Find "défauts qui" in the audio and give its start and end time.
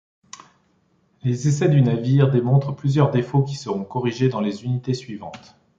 3.11-3.53